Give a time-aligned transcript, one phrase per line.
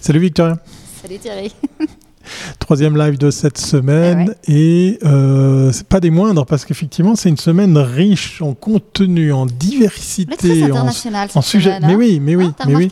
[0.00, 0.58] Salut Victoria.
[1.02, 1.52] Salut Thierry.
[2.68, 7.38] Troisième live de cette semaine et euh, c'est pas des moindres parce qu'effectivement c'est une
[7.38, 10.86] semaine riche en contenu, en diversité, en,
[11.34, 11.78] en sujet.
[11.80, 12.90] mais oui, mais oui, mais oui.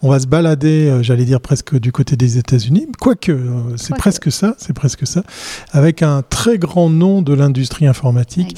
[0.00, 3.94] On va se balader, euh, j'allais dire presque du côté des États-Unis, quoique euh, c'est
[3.96, 5.22] presque ça, c'est presque ça,
[5.72, 8.56] avec un très grand nom de l'industrie informatique.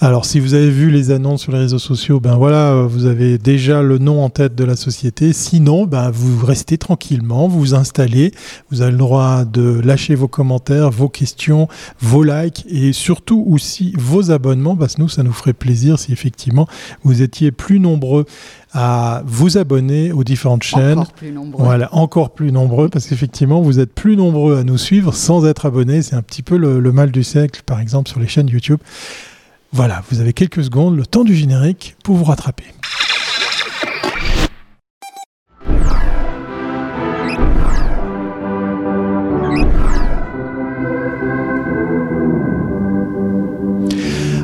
[0.00, 3.06] Alors si vous avez vu les annonces sur les réseaux sociaux, ben voilà, euh, vous
[3.06, 5.32] avez déjà le nom en tête de la société.
[5.32, 8.32] Sinon, ben vous restez tranquillement, vous vous installez,
[8.72, 11.68] vous avez le droit de lâcher vos commentaires, vos questions,
[12.00, 16.12] vos likes et surtout aussi vos abonnements parce que nous, ça nous ferait plaisir si
[16.12, 16.66] effectivement
[17.02, 18.26] vous étiez plus nombreux
[18.72, 20.98] à vous abonner aux différentes chaînes.
[20.98, 21.64] Encore plus nombreux.
[21.64, 25.66] Voilà, encore plus nombreux parce qu'effectivement, vous êtes plus nombreux à nous suivre sans être
[25.66, 26.02] abonnés.
[26.02, 28.80] C'est un petit peu le, le mal du siècle, par exemple, sur les chaînes YouTube.
[29.72, 32.64] Voilà, vous avez quelques secondes, le temps du générique pour vous rattraper.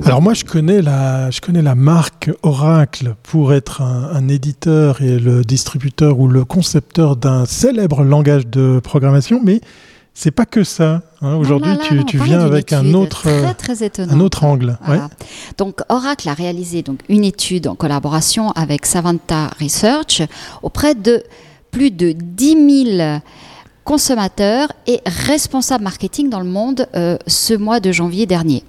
[0.06, 5.18] Alors moi, je connais la, je connais la marque Oracle pour être un, éditeur et
[5.18, 9.60] le distributeur ou le concepteur d'un célèbre langage de programmation, mais
[10.12, 11.02] c'est pas que ça.
[11.22, 11.34] Hein.
[11.36, 11.72] Aujourd'hui,
[12.06, 13.26] tu, viens avec un autre,
[13.98, 14.78] un autre angle.
[15.58, 20.22] Donc Oracle a réalisé donc une étude en collaboration avec Savanta Research
[20.62, 21.24] auprès de
[21.70, 23.20] plus de 10 000
[23.84, 28.64] consommateur et responsable marketing dans le monde euh, ce mois de janvier dernier.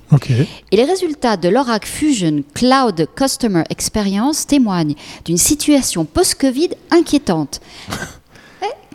[0.72, 7.62] Et les résultats de l'Oracle Fusion Cloud Customer Experience témoignent d'une situation post-Covid inquiétante.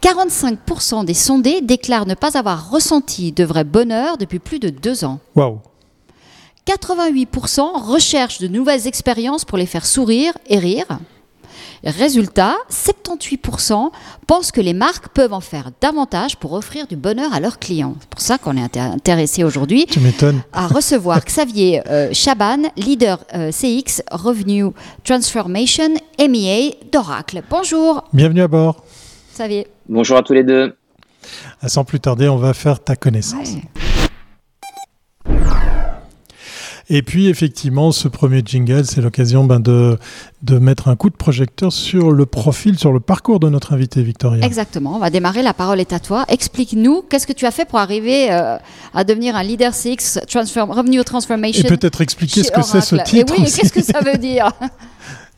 [0.00, 5.04] 45% des sondés déclarent ne pas avoir ressenti de vrai bonheur depuis plus de deux
[5.04, 5.20] ans.
[5.36, 5.60] Wow.
[6.66, 10.86] 88% recherchent de nouvelles expériences pour les faire sourire et rire.
[11.84, 13.90] Résultat, 78%
[14.26, 17.96] pensent que les marques peuvent en faire davantage pour offrir du bonheur à leurs clients.
[18.00, 19.86] C'est pour ça qu'on est intéressé aujourd'hui
[20.52, 24.66] à recevoir Xavier euh, Chaban, leader euh, CX Revenue
[25.04, 27.42] Transformation MEA d'Oracle.
[27.48, 28.04] Bonjour.
[28.12, 28.84] Bienvenue à bord.
[29.34, 29.66] Xavier.
[29.88, 30.76] Bonjour à tous les deux.
[31.66, 33.56] Sans plus tarder, on va faire ta connaissance.
[36.92, 39.96] Et puis effectivement, ce premier jingle, c'est l'occasion ben, de,
[40.42, 44.02] de mettre un coup de projecteur sur le profil, sur le parcours de notre invité
[44.02, 44.44] Victoria.
[44.44, 46.24] Exactement, on va démarrer, la parole est à toi.
[46.26, 48.56] Explique-nous, qu'est-ce que tu as fait pour arriver euh,
[48.92, 52.96] à devenir un leader CX, transform, Revenue Transformation Et peut-être expliquer ce que c'est ce
[52.96, 53.34] titre.
[53.36, 54.50] Et oui, qu'est-ce que ça veut dire?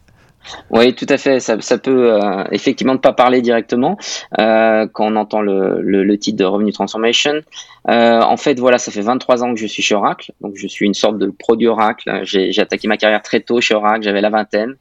[0.70, 1.40] Oui, tout à fait.
[1.40, 3.96] Ça, peut euh, effectivement ne pas parler directement
[4.40, 7.40] euh, quand on entend le, le, titre de Revenue Transformation.
[7.88, 10.32] Euh, en fait, voilà, ça fait 23 ans que je suis chez Oracle.
[10.40, 12.20] Donc, je suis une sorte de produit Oracle.
[12.24, 14.02] J'ai attaqué ma carrière très tôt chez Oracle.
[14.02, 14.76] J'avais la vingtaine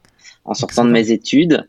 [0.45, 1.67] en sortant de mes études.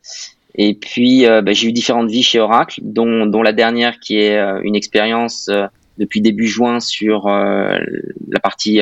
[0.54, 4.38] Et puis, bah, j'ai eu différentes vies chez Oracle, dont, dont la dernière qui est
[4.62, 5.50] une expérience
[5.98, 8.80] depuis début juin sur la partie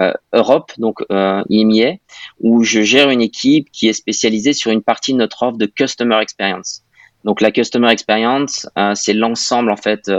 [0.00, 1.96] euh, Europe, donc euh, IMIA,
[2.40, 5.66] où je gère une équipe qui est spécialisée sur une partie de notre offre de
[5.66, 6.82] Customer Experience.
[7.24, 10.10] Donc la Customer Experience, euh, c'est l'ensemble en fait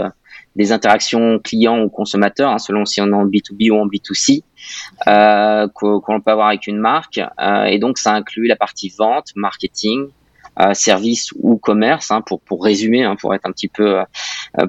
[0.54, 4.44] des interactions clients ou consommateurs, hein, selon si on est en B2B ou en B2C,
[5.08, 7.20] euh, qu'on peut avoir avec une marque.
[7.66, 10.06] et donc ça inclut la partie vente, marketing,
[10.72, 13.98] service ou commerce, hein, pour, pour résumer, hein, pour être un petit peu,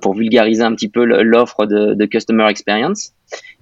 [0.01, 3.14] pour vulgariser un petit peu l'offre de, de Customer Experience.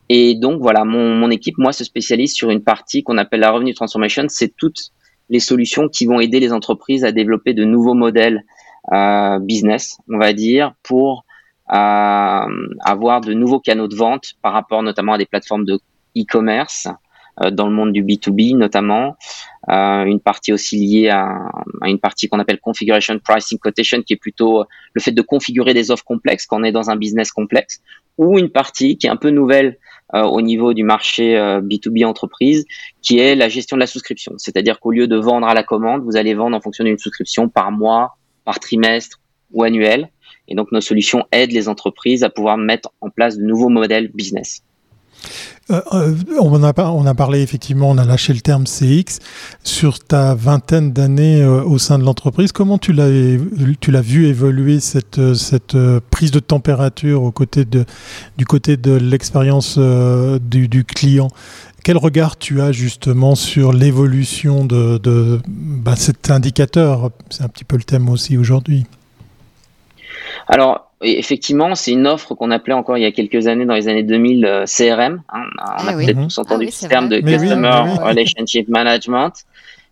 [0.10, 3.52] Et donc voilà, mon, mon, équipe, moi, se spécialise sur une partie qu'on appelle la
[3.52, 4.26] Revenue Transformation.
[4.28, 4.92] C'est toutes
[5.30, 8.44] les solutions qui vont aider les entreprises à développer de nouveaux modèles
[8.92, 11.26] euh, business, on va dire, pour
[11.72, 15.80] euh, avoir de nouveaux canaux de vente par rapport notamment à des plateformes de
[16.18, 16.90] e-commerce
[17.42, 19.16] euh, dans le monde du B2B notamment.
[19.70, 21.50] Euh, une partie aussi liée à,
[21.82, 25.74] à une partie qu'on appelle configuration pricing quotation qui est plutôt le fait de configurer
[25.74, 27.82] des offres complexes quand on est dans un business complexe
[28.18, 29.78] ou une partie qui est un peu nouvelle
[30.14, 32.66] euh, au niveau du marché B2B euh, entreprise,
[33.02, 34.34] qui est la gestion de la souscription.
[34.38, 37.50] C'est-à-dire qu'au lieu de vendre à la commande, vous allez vendre en fonction d'une souscription
[37.50, 39.20] par mois, par trimestre
[39.52, 40.10] ou annuel.
[40.48, 44.10] Et donc nos solutions aident les entreprises à pouvoir mettre en place de nouveaux modèles
[44.10, 44.64] business.
[45.72, 49.20] Euh, euh, on, a, parlé effectivement, on a lâché le terme CX
[49.64, 52.52] sur ta vingtaine d'années euh, au sein de l'entreprise.
[52.52, 55.20] Comment tu l'as vu évoluer cette,
[56.12, 57.86] prise de température de,
[58.38, 61.30] du côté de l'expérience du, client?
[61.84, 67.12] Quel regard tu as justement sur l'évolution de, de bah, cet indicateur?
[67.30, 68.86] C'est un petit peu le thème aussi aujourd'hui.
[70.48, 73.88] Alors, effectivement, c'est une offre qu'on appelait encore il y a quelques années, dans les
[73.88, 75.22] années 2000, CRM.
[75.30, 75.44] Hein.
[75.58, 79.34] on a ah peut-être tous entendu ah, le terme de Customer Relationship Management.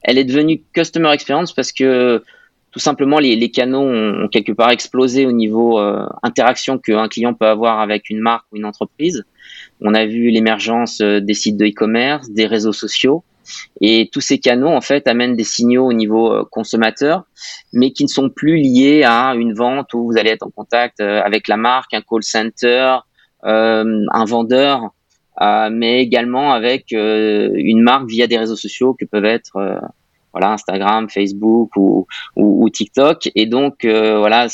[0.03, 2.23] Elle est devenue Customer Experience parce que
[2.71, 7.45] tout simplement les, canaux ont, quelque part explosé au niveau euh, interaction qu'un client peut
[7.45, 9.25] avoir avec une marque ou une entreprise.
[9.81, 13.23] On a vu l'émergence euh, des sites de e-commerce, des réseaux sociaux,
[13.79, 17.23] et tous ces canaux en fait amènent des signaux au niveau euh, consommateur,
[17.73, 20.99] mais qui ne sont plus liés à une vente où vous allez être en contact
[20.99, 22.97] avec la marque, un call center,
[23.43, 24.91] un vendeur,
[25.71, 29.81] mais également avec une marque via des réseaux sociaux que peuvent être
[30.33, 33.29] voilà Instagram, Facebook ou, TikTok.
[33.35, 34.47] Et donc euh, voilà,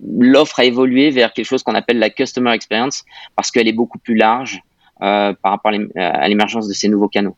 [0.00, 3.04] l'offre a évolué vers quelque chose qu'on appelle la customer experience
[3.36, 4.60] parce qu'elle est beaucoup plus large
[5.02, 7.36] euh, par rapport à l'émergence de ces nouveaux canaux.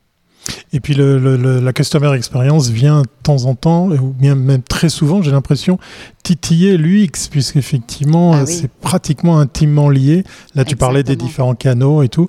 [0.72, 4.88] Et puis le, la customer experience vient de temps en temps, ou bien même très
[4.88, 5.78] souvent, j'ai l'impression,
[6.22, 10.24] titiller l'UX, puisqu'effectivement, ah c'est pratiquement intimement lié.
[10.54, 12.28] Là, tu parlais des différents canaux et tout.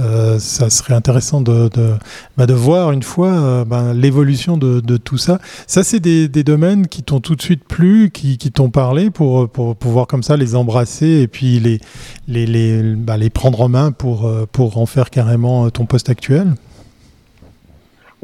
[0.00, 1.94] Euh, ça serait intéressant de, de,
[2.36, 5.38] bah, de voir une fois euh, bah, l'évolution de, de, tout ça.
[5.66, 9.10] Ça, c'est des, des, domaines qui t'ont tout de suite plu, qui, qui t'ont parlé
[9.10, 11.80] pour, pour pouvoir comme ça les embrasser et puis les,
[12.28, 16.10] les, les, bah, les prendre en main pour, euh, pour en faire carrément ton poste
[16.10, 16.54] actuel?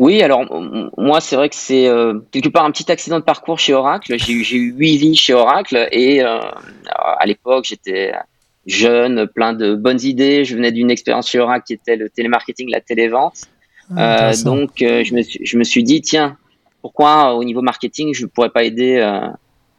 [0.02, 0.44] Oui, alors
[0.99, 4.19] moi c'est vrai que c'est euh, quelque part un petit accident de parcours chez Oracle.
[4.19, 6.40] J'ai eu, huit vies chez Oracle et euh,
[6.88, 8.10] à l'époque j'étais
[8.66, 10.44] jeune, plein de bonnes idées.
[10.44, 13.43] Je venais d'une expérience chez Oracle qui était le télémarketing, la télévente.
[13.96, 16.37] Ah, euh, donc je, me suis, je me suis dit tiens
[16.81, 19.08] pourquoi au niveau marketing je ne pourrais pas aider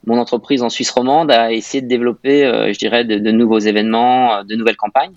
[0.08, 4.42] mon entreprise en Suisse romande à essayer de développer, je dirais, de, de, nouveaux événements,
[4.46, 5.16] de nouvelles campagnes.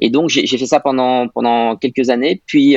[0.00, 2.42] Et donc j'ai fait ça pendant pendant quelques années.
[2.44, 2.76] Puis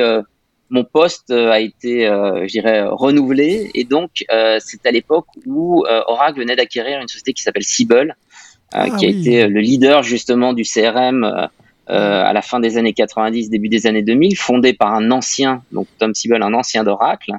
[0.71, 3.69] mon poste euh, a été, euh, je dirais, renouvelé.
[3.75, 8.15] Et donc, euh, c'est à l'époque où Oracle venait d'acquérir une société qui s'appelle Siebel,
[8.73, 11.49] ah qui a été le leader justement du CRM
[11.87, 15.87] à la fin des années 90, début des années 2000, fondé par un ancien, donc
[15.99, 17.33] Tom Siebel, un ancien d'Oracle.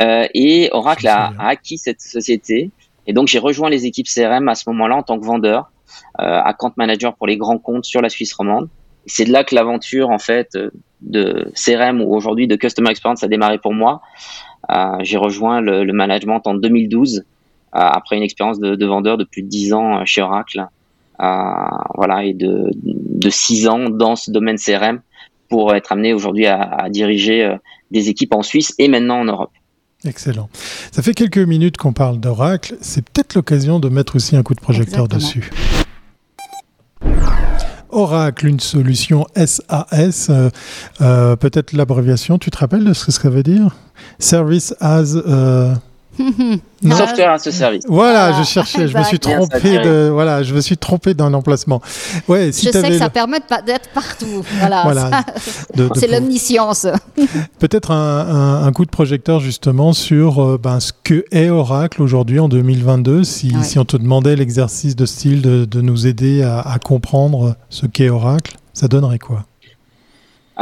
[0.00, 2.70] et Oracle a, acquis cette société.
[3.06, 5.70] Et donc, j'ai rejoint les équipes CRM à ce moment-là en tant que vendeur,
[6.14, 8.70] account manager pour les grands comptes sur la Suisse romande.
[9.06, 10.56] C'est de là que l'aventure, en fait,
[11.02, 14.02] de CRM ou aujourd'hui de Customer Experience a démarré pour moi.
[14.70, 17.22] Euh, j'ai rejoint le, management en 2012 euh,
[17.72, 20.66] après une expérience de, vendeur de plus de 10 ans euh, chez Oracle.
[21.18, 25.00] voilà, et de, de 6 ans dans ce domaine CRM
[25.48, 27.56] pour être amené aujourd'hui à, diriger
[27.90, 29.52] des équipes en Suisse et maintenant en Europe.
[30.04, 30.48] Excellent.
[30.90, 32.76] Ça fait quelques minutes qu'on parle d'Oracle.
[32.80, 35.50] C'est peut-être l'occasion de mettre aussi un coup de projecteur dessus.
[37.92, 40.28] Oracle, une solution SAS.
[40.30, 40.50] Euh,
[41.00, 43.76] euh, peut-être l'abréviation, tu te rappelles de ce que ça veut dire?
[44.18, 45.16] Service as.
[46.18, 47.84] Software as a service.
[47.88, 51.80] Voilà, je cherchais, je me suis trompé de, voilà, je me suis trompé d'un emplacement.
[52.28, 54.42] Ouais, si je sais que ça permet d'être partout.
[54.58, 55.24] Voilà,
[55.94, 56.86] c'est l'omniscience.
[57.58, 62.48] Peut-être un, coup de projecteur justement sur euh, ben, ce que est Oracle aujourd'hui en
[62.48, 63.22] 2022.
[63.22, 67.56] Si, si on te demandait l'exercice de style de, de nous aider à, à comprendre
[67.68, 69.44] ce qu'est Oracle, ça donnerait quoi?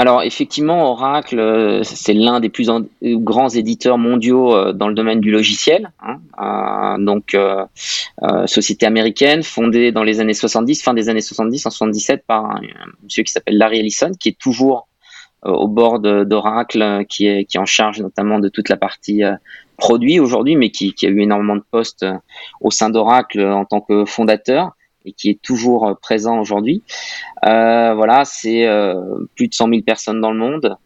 [0.01, 2.71] Alors effectivement, Oracle, euh, c'est l'un des plus
[3.03, 5.93] grands éditeurs mondiaux euh, dans le domaine du logiciel.
[6.01, 6.21] Hein.
[6.41, 7.37] Euh, donc,
[8.47, 12.61] société américaine fondée dans les années 70, fin des années 70, en 77, par un,
[13.05, 14.89] monsieur qui s'appelle Larry Ellison, qui est toujours
[15.43, 19.21] au bord d'Oracle, qui est, qui en charge notamment de toute la partie
[19.77, 22.07] produit aujourd'hui, mais qui, qui, a eu énormément de postes
[22.63, 24.73] au sein d'Oracle en tant que fondateur
[25.05, 26.83] et qui est toujours euh, présent aujourd'hui.
[27.45, 28.95] Euh, voilà, c'est euh,
[29.35, 30.77] plus de 100 000 personnes dans le monde.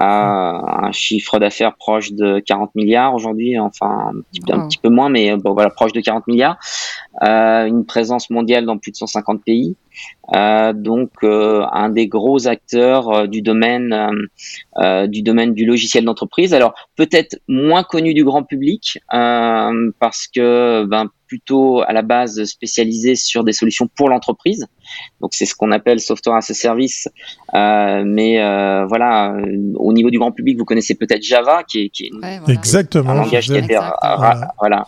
[0.00, 4.90] Euh, un chiffre d'affaires proche de 40 milliards aujourd'hui, enfin un petit, un petit, peu
[4.90, 6.56] moins, mais bon, voilà, proche de 40 milliards.
[7.22, 9.76] Euh, une présence mondiale dans plus de 150 pays.
[10.34, 14.10] Euh, donc un des gros acteurs du domaine
[15.08, 16.54] du domaine du logiciel d'entreprise.
[16.54, 23.14] Alors peut-être moins connu du grand public parce que ben, plutôt à la base spécialisé
[23.14, 24.66] sur des solutions pour l'entreprise.
[25.20, 27.08] Donc c'est ce qu'on appelle software as a service.
[27.54, 31.84] Euh, mais euh, voilà, euh, au niveau du grand public, vous connaissez peut-être Java, qui
[31.84, 33.78] est, qui est Exactement, un langage qui a été
[34.58, 34.86] voilà.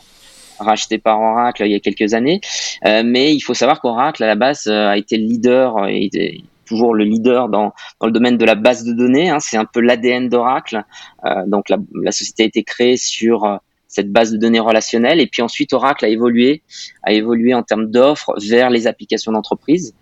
[0.60, 2.40] Racheté par Oracle il y a quelques années.
[2.86, 6.94] Euh, mais il faut savoir qu'Oracle à la base a été le leader et toujours
[6.94, 9.30] le leader dans, dans le domaine de la base de données.
[9.30, 9.40] Hein.
[9.40, 10.84] C'est un peu l'ADN d'Oracle.
[11.24, 15.20] Euh, donc la, société a été créée sur cette base de données relationnelle.
[15.20, 16.62] Et puis ensuite, Oracle a évolué,
[17.02, 19.94] a évolué en termes d'offres vers les applications d'entreprise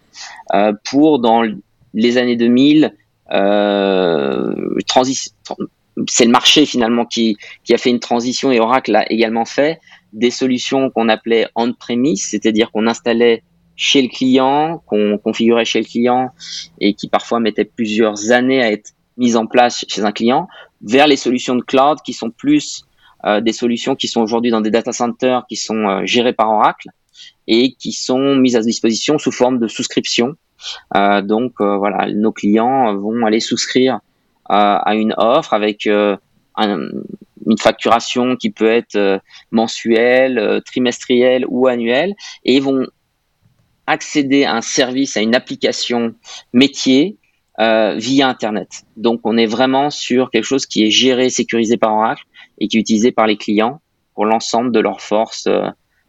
[0.55, 1.43] euh, pour dans
[1.95, 2.95] les années 2000
[3.33, 4.55] euh,
[6.09, 9.81] c'est le marché finalement qui, qui a fait une transition et Oracle a également fait
[10.13, 13.43] des solutions qu'on appelait on-premise, c'est-à-dire qu'on installait
[13.77, 16.31] chez le client, qu'on configurait chez le client
[16.81, 20.49] et qui parfois mettaient plusieurs années à être mises en place chez un client,
[20.83, 22.85] vers les solutions de cloud qui sont plus
[23.41, 26.89] des solutions qui sont aujourd'hui dans des data centers qui sont gérés par Oracle
[27.49, 30.37] et qui sont mises à disposition sous forme de souscription.
[30.95, 33.99] donc voilà, nos clients vont aller souscrire
[34.49, 36.19] à une offre avec une
[37.59, 42.15] facturation qui peut être mensuelle, trimestrielle ou annuelle,
[42.45, 42.87] et vont
[43.89, 46.15] accéder à un service, à une application
[46.53, 47.17] métier
[47.61, 48.85] euh, via Internet.
[48.97, 52.23] Donc on est vraiment sur quelque chose qui est géré, sécurisé par Oracle
[52.59, 53.81] et qui est utilisé par les clients
[54.15, 55.69] pour l'ensemble de leurs forces euh,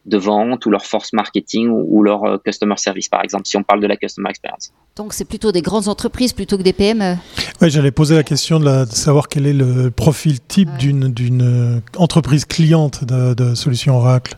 [0.09, 3.63] de vente ou leur force marketing ou, leur euh, customer service, par exemple, si on
[3.63, 4.71] parle de la customer experience.
[4.95, 7.15] Donc c'est plutôt des grandes entreprises plutôt que des PME
[7.61, 13.05] Oui, j'allais poser la question de, savoir quel est le profil type d'une entreprise cliente
[13.05, 14.37] de, de solutions Oracle.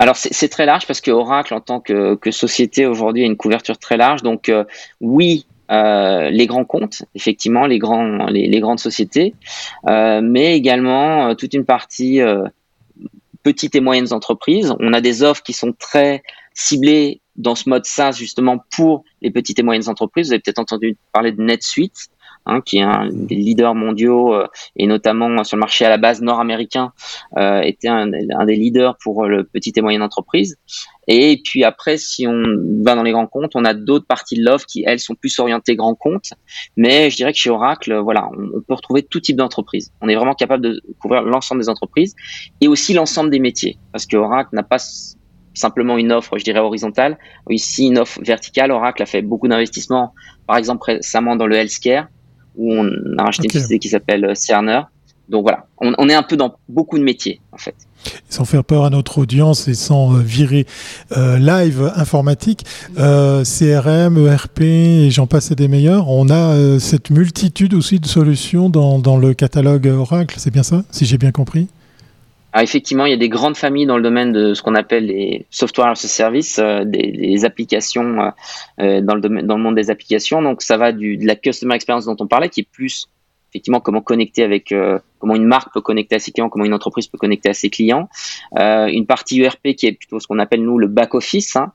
[0.00, 3.76] Alors c'est très large parce que Oracle en tant que, société aujourd'hui a une couverture
[3.76, 4.22] très large.
[4.22, 4.64] Donc euh,
[5.02, 9.34] oui, euh, les grands comptes, effectivement, les, grands, les, grandes sociétés,
[9.90, 12.18] euh, mais également toute une partie
[13.42, 14.74] petites et moyennes entreprises.
[14.80, 16.22] On a des offres qui sont très
[16.54, 20.28] ciblées dans ce mode SaaS justement pour les petites et moyennes entreprises.
[20.28, 22.09] Vous avez peut-être entendu parler de NetSuite.
[22.46, 25.98] Hein, qui est un des leaders mondiaux euh, et notamment sur le marché à la
[25.98, 26.92] base nord-américain,
[27.36, 30.56] euh, était un, des leaders pour le petit et moyenne entreprise.
[31.06, 32.42] Et puis après, si on
[32.82, 35.38] va dans les grands comptes, on a d'autres parties de l'offre qui, elles, sont plus
[35.38, 36.32] orientées grands comptes.
[36.78, 39.92] Mais je dirais que chez Oracle, voilà, on, peut retrouver tout type d'entreprise.
[40.00, 42.16] On est vraiment capable de couvrir l'ensemble des entreprises
[42.62, 43.78] et aussi l'ensemble des métiers.
[43.92, 44.78] Parce que Oracle n'a pas
[45.52, 47.18] simplement une offre, je dirais, horizontale,
[47.50, 48.70] ici une offre verticale.
[48.70, 50.14] Oracle a fait beaucoup d'investissements,
[50.46, 52.08] par exemple récemment dans le healthcare,
[52.60, 54.82] où on a racheté une société qui s'appelle euh, Cerner.
[55.30, 57.76] Donc voilà, on, est un peu dans beaucoup de métiers en fait.
[58.28, 60.66] Sans faire peur à notre audience et sans euh, virer
[61.16, 62.64] euh, live informatique,
[62.96, 68.70] CRM, ERP et j'en passe et des meilleurs, on a cette multitude aussi de solutions
[68.70, 71.68] dans, dans le catalogue Oracle, c'est bien ça, si j'ai bien compris?
[72.52, 75.06] Ah, effectivement, il y a des grandes familles dans le domaine de ce qu'on appelle
[75.06, 78.30] les software as a service, euh, des, applications euh,
[78.80, 80.42] euh, dans le domaine, dans le monde des applications.
[80.42, 83.06] Donc, ça va du, de la customer experience dont on parlait, qui est plus
[83.50, 84.72] effectivement comment connecter avec,
[85.18, 87.68] comment une marque peut connecter à ses clients, comment une entreprise peut connecter à ses
[87.68, 88.08] clients.
[88.56, 91.72] une partie ERP qui est plutôt ce qu'on appelle nous le back office hein,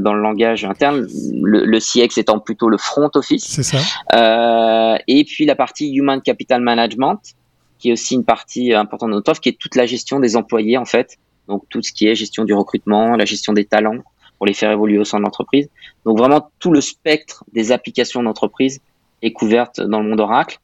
[0.00, 1.06] dans le langage interne,
[1.40, 3.44] le, le, CX étant plutôt le front office.
[3.44, 4.98] C'est ça.
[5.06, 7.20] et puis la partie human capital management
[7.82, 10.36] qui est aussi une partie importante de notre offre, qui est toute la gestion des
[10.36, 11.18] employés en fait.
[11.48, 13.98] Donc tout ce qui est gestion du recrutement, la gestion des talents
[14.38, 15.68] pour les faire évoluer au sein de l'entreprise.
[16.04, 18.80] Donc vraiment tout le spectre des applications d'entreprise
[19.20, 20.58] est couverte dans le monde Oracle.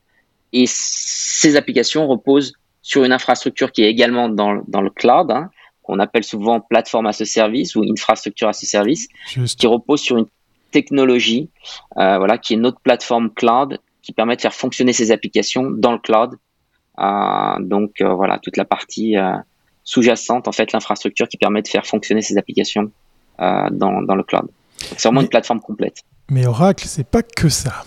[0.52, 5.50] Et ces applications reposent sur une infrastructure qui est également dans, dans le cloud, hein,
[5.82, 9.08] qu'on appelle souvent plateforme à ce service ou infrastructure à ce service,
[9.56, 10.26] qui repose sur une
[10.70, 11.50] technologie,
[11.98, 15.92] euh, voilà, qui est notre plateforme cloud qui permet de faire fonctionner ces applications dans
[15.92, 16.36] le cloud
[17.60, 19.32] donc euh, voilà, toute la partie euh,
[19.84, 22.90] sous-jacente, en fait, l'infrastructure qui permet de faire fonctionner ces applications
[23.38, 24.48] dans, dans le cloud.
[24.78, 26.02] C'est vraiment une plateforme complète.
[26.28, 27.84] Mais Oracle, c'est pas que ça.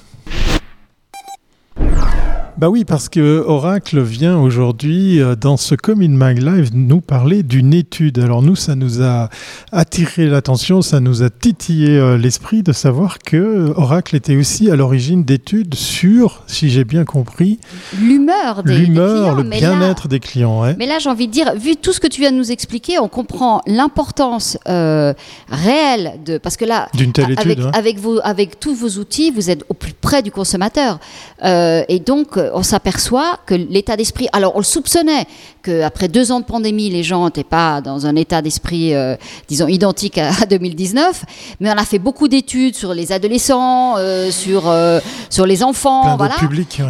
[2.62, 7.42] Bah oui, parce que Oracle vient aujourd'hui euh, dans ce Common Mag Live nous parler
[7.42, 8.20] d'une étude.
[8.20, 9.30] Alors nous, ça nous a
[9.72, 14.76] attiré l'attention, ça nous a titillé euh, l'esprit de savoir que Oracle était aussi à
[14.76, 17.58] l'origine d'études sur, si j'ai bien compris,
[18.00, 20.62] l'humeur des, l'humeur, le bien-être des clients.
[20.78, 23.00] Mais là, j'ai envie de dire, vu tout ce que tu viens de nous expliquer,
[23.00, 25.16] on comprend l'importance euh,
[25.50, 27.72] réelle de, parce que là, d'une telle avec, étude, hein.
[27.74, 31.00] avec, vos, avec tous vos outils, vous êtes au plus près du consommateur,
[31.44, 35.26] et donc on s'aperçoit que l'état d'esprit, alors on le soupçonnait
[35.64, 39.16] qu'après deux ans de pandémie, les gens n'étaient pas dans un état d'esprit, euh,
[39.48, 41.24] disons, identique à, 2019,
[41.60, 46.18] mais on a fait beaucoup d'études sur les adolescents, euh, sur, euh, sur les enfants,
[46.18, 46.36] voilà,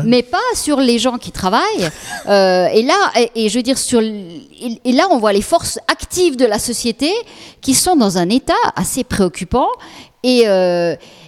[0.06, 1.90] mais pas sur les gens qui travaillent.
[2.28, 6.46] et là, et, je veux dire, sur, et, là, on voit les forces actives de
[6.46, 7.12] la société
[7.62, 9.68] qui sont dans un état assez préoccupant
[10.24, 10.46] et,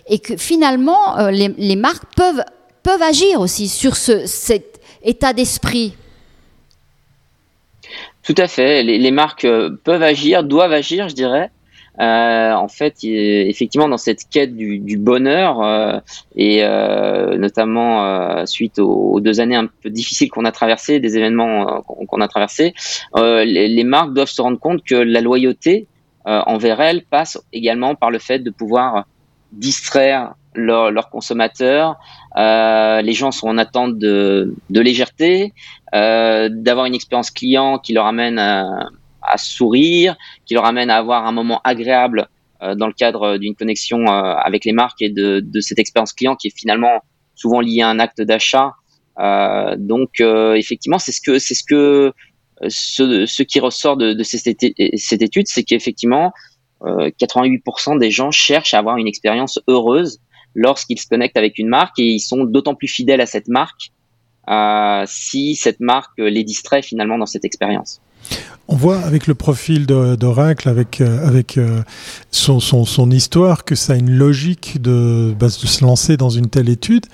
[0.07, 2.43] et que finalement, les, les marques peuvent
[2.83, 5.95] peuvent agir aussi sur ce, cet état d'esprit.
[8.23, 8.83] Tout à fait.
[8.83, 11.51] Les, marques euh, peuvent agir, doivent agir, je dirais.
[11.99, 15.99] Euh, en fait, effectivement, dans cette quête du, bonheur, euh,
[16.35, 16.63] et
[17.37, 22.27] notamment suite aux, deux années un peu difficiles qu'on a traversées, des événements qu'on a
[22.27, 22.73] traversés,
[23.15, 25.85] les, les, marques doivent se rendre compte que la loyauté
[26.25, 29.05] envers elles passe également par le fait de pouvoir
[29.51, 31.97] distraire leurs consommateurs.
[32.37, 35.53] Euh, les gens sont en attente de, légèreté,
[35.93, 38.89] euh, d'avoir une expérience client qui leur amène à,
[39.37, 42.27] sourire, qui leur amène à avoir un moment agréable
[42.61, 46.47] euh, dans le cadre d'une connexion avec les marques et de, cette expérience client qui
[46.47, 47.03] est finalement
[47.35, 48.73] souvent liée à un acte d'achat.
[49.77, 52.13] Donc effectivement, c'est ce que c'est ce que
[52.67, 54.63] ce, qui ressort de, cette,
[55.21, 56.31] étude, c'est qu'effectivement,
[56.81, 60.19] 88% des gens cherchent à avoir une expérience heureuse
[60.55, 63.91] lorsqu'ils se connectent avec une marque et ils sont d'autant plus fidèles à cette marque
[65.07, 68.01] si cette marque les distrait finalement dans cette expérience.
[68.67, 71.81] On voit avec le profil d'Oracle, avec, euh, avec euh,
[72.31, 76.49] son, son, histoire, que ça a une logique de, bah, de se lancer dans une
[76.49, 77.05] telle étude.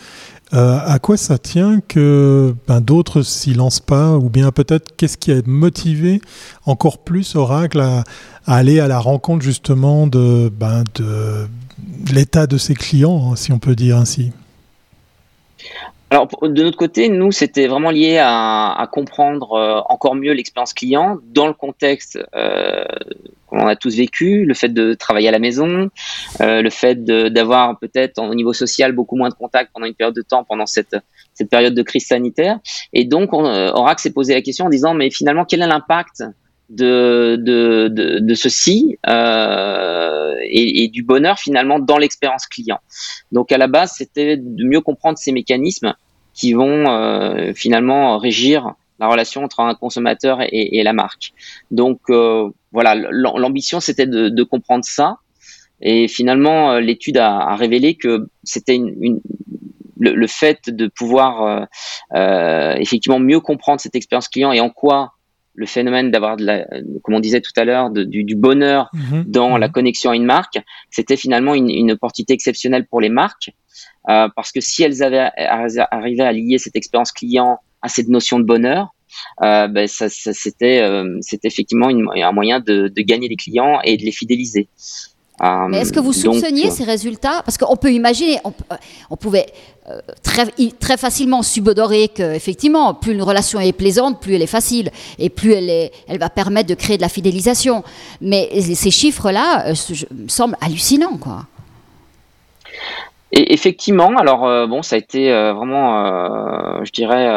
[0.53, 5.17] Euh, à quoi ça tient que ben, d'autres s'y lancent pas Ou bien peut-être qu'est-ce
[5.17, 6.22] qui a motivé
[6.65, 8.03] encore plus Oracle à,
[8.46, 11.48] aller à la rencontre justement de, ben, de
[12.13, 14.31] l'état de ses clients, si on peut dire ainsi
[16.12, 21.19] alors de notre côté, nous, c'était vraiment lié à, comprendre euh, encore mieux l'expérience client
[21.24, 22.83] dans le contexte euh,
[23.45, 25.89] qu'on a tous vécu, le fait de travailler à la maison,
[26.41, 30.15] euh, le fait d'avoir peut-être au niveau social beaucoup moins de contacts pendant une période
[30.15, 30.98] de temps, pendant cette,
[31.36, 32.57] cette période de crise sanitaire.
[32.91, 36.24] Et donc, on, Oracle s'est posé la question en disant, mais finalement, quel est l'impact
[36.69, 42.79] de, de, de, de ceci euh, et, et, du bonheur finalement dans l'expérience client.
[43.31, 45.95] Donc à la base, c'était de mieux comprendre ces mécanismes
[46.33, 51.33] qui vont euh, finalement régir la relation entre un consommateur et, et la marque.
[51.71, 55.17] Donc euh, voilà, l'ambition c'était de, de, comprendre ça.
[55.81, 59.21] Et finalement, euh, l'étude a, a, révélé que c'était une, une
[59.97, 61.65] le, le, fait de pouvoir euh,
[62.15, 65.13] euh, effectivement mieux comprendre cette expérience client et en quoi
[65.60, 66.66] le phénomène d'avoir, de la,
[67.04, 69.25] comme on disait tout à l'heure, du, du, bonheur mhm.
[69.28, 69.74] dans la mhm.
[69.74, 70.58] connexion à une marque,
[70.89, 73.51] c'était finalement une, une, opportunité exceptionnelle pour les marques,
[74.08, 75.30] euh, parce que si elles avaient
[75.92, 78.96] arrivé à lier cette expérience client à cette notion de bonheur,
[79.44, 83.36] euh, ben ça, ça, c'était, euh, c'était effectivement une, un moyen de, de, gagner des
[83.36, 84.70] clients et de les fidéliser.
[85.41, 87.41] Mais est-ce que vous soupçonniez euh, ces résultats?
[87.46, 88.53] Parce qu'on peut imaginer, on,
[89.10, 89.48] on pouvait
[89.89, 90.46] euh, très,
[90.79, 95.53] très facilement subodorer qu'effectivement, plus une relation est plaisante, plus elle est facile et plus
[95.53, 97.84] elle, est, elle va permettre de créer de la fidélisation.
[98.22, 99.74] Mais ces chiffres-là euh,
[100.12, 101.46] me semblent hallucinants, quoi.
[103.31, 107.28] Et effectivement, alors bon, ça a été vraiment, je dirais,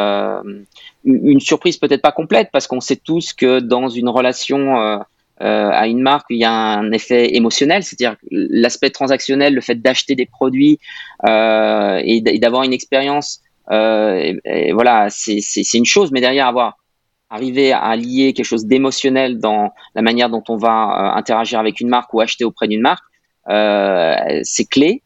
[1.05, 5.03] une surprise peut-être pas complète parce qu'on sait tous que dans une relation
[5.41, 9.81] euh, à une marque, il y a un effet émotionnel, c'est-à-dire l'aspect transactionnel, le fait
[9.81, 10.79] d'acheter des produits
[11.27, 13.41] euh, et d'avoir une expérience.
[13.71, 14.33] Euh,
[14.73, 16.77] voilà, c'est une chose, mais derrière avoir
[17.29, 21.89] arrivé à lier quelque chose d'émotionnel dans la manière dont on va interagir avec une
[21.89, 23.05] marque ou acheter auprès d'une marque,
[24.43, 25.01] c'est clé.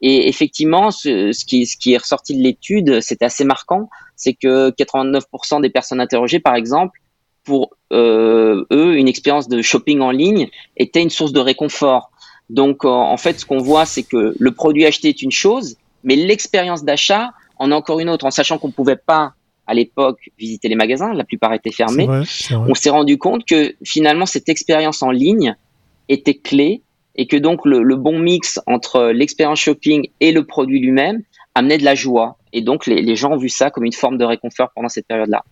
[0.00, 4.70] Et effectivement, ce, qui, ce qui est ressorti de l'étude, c'était assez marquant, c'est que
[4.70, 7.01] 89% des personnes interrogées, par exemple,
[7.44, 12.10] pour euh, eux, une expérience de shopping en ligne était une source de réconfort.
[12.50, 16.16] Donc, en fait, ce qu'on voit, c'est que le produit acheté est une chose, mais
[16.16, 18.26] l'expérience d'achat en est encore une autre.
[18.26, 19.32] En sachant qu'on ne pouvait pas,
[19.66, 22.06] à l'époque, visiter les magasins, la plupart étaient fermés,
[22.50, 25.56] on s'est rendu compte que finalement, cette expérience en ligne
[26.08, 26.82] était clé
[27.14, 31.22] et que donc le, le bon mix entre l'expérience shopping et le produit lui-même
[31.54, 32.38] amenait de la joie.
[32.52, 35.06] Et donc, les, les gens ont vu ça comme une forme de réconfort pendant cette
[35.06, 35.42] période-là.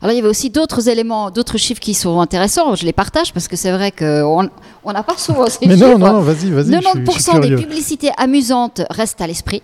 [0.00, 2.74] Alors il y avait aussi d'autres éléments, d'autres chiffres qui sont intéressants.
[2.74, 4.48] Je les partage parce que c'est vrai qu'on
[4.86, 6.70] n'a pas souvent ces Mais non, non, vas-y, vas-y.
[6.70, 9.62] 90% des publicités amusantes restent à l'esprit.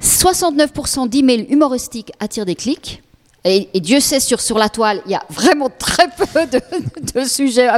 [0.00, 3.02] 69% d'emails humoristiques attirent des clics.
[3.46, 6.60] Et, Dieu sait, sur, sur la toile, il y a vraiment très peu de,
[7.14, 7.68] de sujets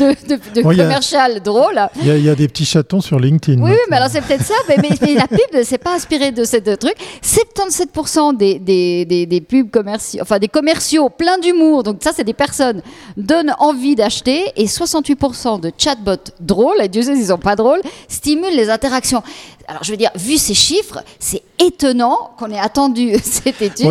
[0.00, 0.16] de,
[0.54, 1.78] de, commercial drôles.
[2.00, 3.60] Il y, a, des petits chatons sur LinkedIn.
[3.62, 6.44] Oui, mais alors c'est peut-être ça, mais, mais, la pub ne s'est pas inspirée de
[6.44, 6.94] ce truc.
[7.22, 12.24] 77% des, des, des, des, pubs commerciaux, enfin des commerciaux pleins d'humour, donc ça c'est
[12.24, 12.80] des personnes,
[13.18, 17.82] donnent envie d'acheter, et 68% de chatbots drôles, et Dieu sait s'ils sont pas drôles,
[18.08, 19.22] stimulent les interactions.
[19.68, 23.88] Alors je veux dire, vu ces chiffres, c'est étonnant qu'on ait attendu cette étude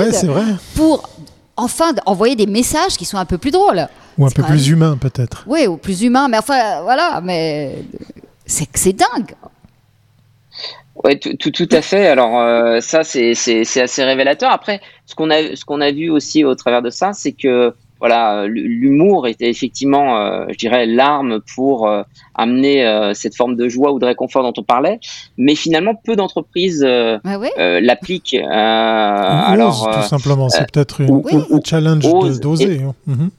[0.75, 1.09] pour
[1.57, 3.87] enfin envoyer des messages qui sont un peu plus drôles.
[4.17, 5.43] Ou un peu plus humains peut-être.
[5.47, 7.75] Oui, ou plus humains, mais enfin voilà, mais
[8.45, 9.35] c'est c'est dingue.
[11.03, 12.07] Oui, tout, tout, à fait.
[12.07, 14.49] Alors euh, ça, c'est assez révélateur.
[14.49, 17.73] Après, ce qu'on a, ce qu'on a vu aussi au travers de ça, c'est que
[18.07, 22.03] voilà, l'humour était effectivement, euh, je dirais, l'arme pour euh,
[22.35, 24.99] amener euh, cette forme de joie ou de réconfort dont on parlait.
[25.39, 28.37] Mais finalement, peu d'entreprises l'appliquent.
[28.47, 32.03] alors, tout simplement, c'est peut-être un challenge
[32.39, 32.81] d'oser.
[32.83, 32.93] Hein.
[33.07, 33.31] Mhm.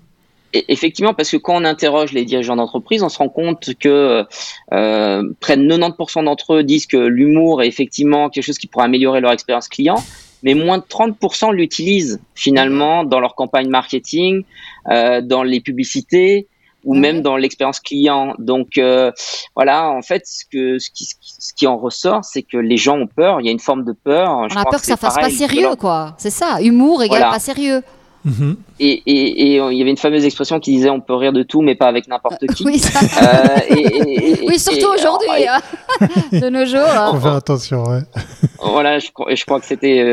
[0.52, 4.24] Effectivement, parce que quand on interroge les dirigeants d'entreprise, on se rend compte que
[4.68, 9.20] près de 90% d'entre eux disent que l'humour est effectivement quelque chose qui pourrait améliorer
[9.20, 10.02] leur expérience client
[10.42, 14.44] mais moins de 30% l'utilisent finalement dans leur campagne marketing,
[14.90, 16.49] euh, dans les publicités
[16.85, 18.35] ou même dans l'expérience client.
[18.38, 19.11] Donc euh,
[19.55, 22.96] voilà, en fait, ce, que, ce, qui, ce qui en ressort, c'est que les gens
[22.96, 24.31] ont peur, il y a une forme de peur.
[24.31, 26.14] On a peur que, ça fasse pas sérieux, quoi.
[26.16, 27.83] C'est ça, humour égale pas sérieux.
[28.27, 28.57] Mhm.
[28.81, 31.77] Et, il y avait une fameuse expression qui disait on peut rire de tout, mais
[31.77, 32.65] pas avec n'importe qui.
[32.65, 32.83] oui,
[34.49, 35.61] oui, surtout aujourd'hui, hein.
[36.33, 36.81] de nos jours.
[36.81, 37.12] Hein.
[37.15, 38.01] On fait attention, ouais.
[38.61, 40.05] Voilà, je, je crois que c'était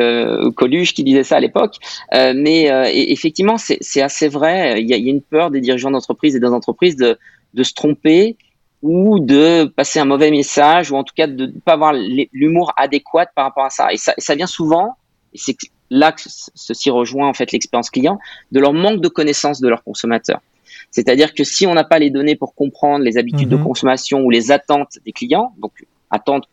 [0.55, 1.75] Coluche qui disait ça à l'époque.
[2.11, 4.79] mais effectivement, c'est assez vrai.
[4.81, 7.17] Il y, a, une peur des dirigeants d'entreprise et des entreprises de,
[7.55, 8.37] de se tromper
[8.83, 12.73] ou de passer un mauvais message, ou en tout cas de ne pas avoir l'humour
[12.75, 13.93] adéquat par rapport à ça.
[13.93, 14.97] Et ça, ça vient souvent,
[15.33, 15.55] et c'est
[15.93, 18.19] là que ceci rejoint en fait l'expérience client,
[18.51, 20.41] de leur manque de connaissance de leurs consommateurs.
[20.89, 23.63] C'est-à-dire que si on n'a pas les données pour comprendre les habitudes de mhm.
[23.63, 25.71] consommation ou les attentes des clients, donc
[26.09, 26.45] attentes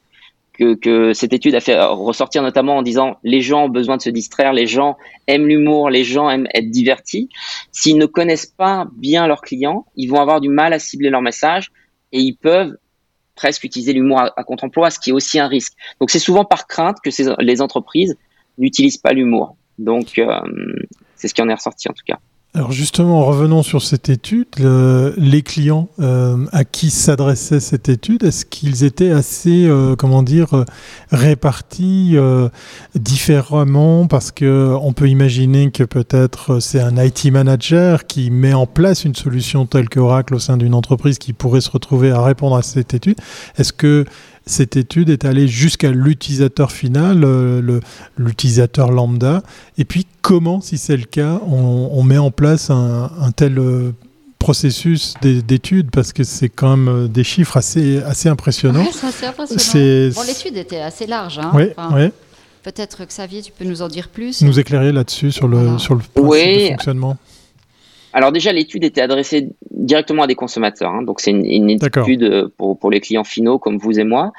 [0.52, 4.02] que, que, cette étude a fait ressortir notamment en disant les gens ont besoin de
[4.02, 7.30] se distraire, les gens aiment l'humour, les gens aiment être divertis.
[7.72, 11.22] S'ils ne connaissent pas bien leurs clients, ils vont avoir du mal à cibler leur
[11.22, 11.70] message
[12.12, 12.76] et ils peuvent
[13.36, 15.72] presque utiliser l'humour à, contre-emploi, ce qui est aussi un risque.
[15.98, 17.08] Donc c'est souvent par crainte que
[17.42, 18.16] les entreprises
[18.60, 19.56] n'utilisent pas l'humour.
[19.78, 20.26] Donc euh,
[21.16, 22.18] c'est ce qui en est ressorti en tout cas.
[22.52, 24.48] Alors justement, revenons sur cette étude.
[24.58, 30.64] les clients euh, à qui s'adressait cette étude, est-ce qu'ils étaient assez, euh, comment dire,
[31.12, 32.16] répartis
[32.96, 34.08] différemment?
[34.08, 39.04] Parce que on peut imaginer que peut-être c'est un IT manager qui met en place
[39.04, 42.62] une solution telle qu'Oracle au sein d'une entreprise qui pourrait se retrouver à répondre à
[42.62, 43.20] cette étude.
[43.58, 44.06] Est-ce que
[44.50, 47.80] cette étude est allée jusqu'à l'utilisateur final, euh,
[48.18, 49.42] l'utilisateur lambda.
[49.78, 53.92] Et puis, comment, si c'est le cas, on, met en place un, tel euh,
[54.38, 55.90] processus d'étude?
[55.90, 58.86] Parce que c'est quand même euh, des chiffres assez, assez impressionnants.
[59.02, 60.14] assez impressionnant.
[60.14, 61.38] Bon, l'étude était assez large.
[61.38, 61.52] Hein.
[61.54, 61.66] Oui,
[62.62, 64.42] Peut-être Xavier, tu peux nous en dire plus?
[64.42, 67.16] Nous éclairer là-dessus sur le, sur le principe de fonctionnement.
[68.12, 71.02] Alors déjà, l'étude était adressée directement à des consommateurs, hein.
[71.02, 74.32] donc c'est une, étude pour, pour, les clients finaux comme vous et moi.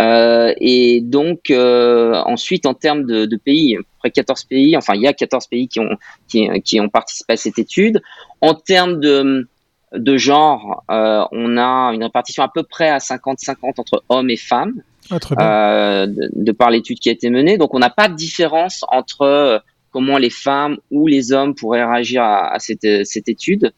[0.00, 5.02] Euh, et donc euh, ensuite, en termes de, de, pays, près 14 pays, enfin il
[5.02, 5.96] y a 14 pays qui ont,
[6.28, 8.00] qui, qui ont participé à cette étude.
[8.40, 9.48] En termes de,
[9.92, 14.36] de genre, euh, on a une répartition à peu près à 50-50 entre hommes et
[14.36, 14.82] femmes.
[15.10, 16.06] Ah, très bien.
[16.06, 17.58] De, de, par l'étude qui a été menée.
[17.58, 19.62] Donc on n'a pas de différence entre
[19.96, 23.72] comment les femmes ou les hommes pourraient réagir à, cette, étude,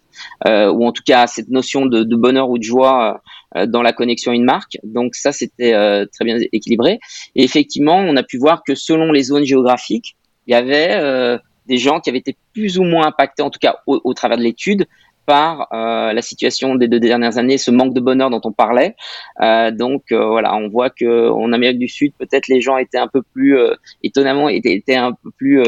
[0.49, 3.23] euh, ou en tout cas à cette notion de, bonheur ou de joie
[3.55, 4.79] euh, dans la connexion à une marque.
[4.83, 6.99] Donc ça, c'était euh, très bien équilibré.
[7.37, 10.17] Et effectivement, on a pu voir que selon les zones géographiques,
[10.49, 13.77] il y avait des gens qui avaient été plus ou moins impactés, en tout cas
[13.87, 14.89] au travers de l'étude,
[15.29, 18.97] par euh, la situation des deux dernières années, ce manque de bonheur dont on parlait.
[19.43, 22.97] Euh, donc euh, voilà, on voit que en Amérique du Sud, peut-être les gens étaient
[22.97, 23.59] un peu plus
[24.03, 25.63] étonnamment étaient, un peu plus